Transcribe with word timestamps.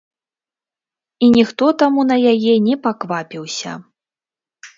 І 1.27 1.29
ніхто 1.37 1.65
таму 1.83 2.01
на 2.13 2.17
яе 2.33 2.53
не 2.69 2.75
паквапіўся. 2.87 3.77